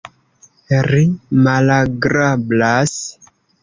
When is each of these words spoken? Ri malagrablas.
Ri 0.93 1.03
malagrablas. 1.49 3.01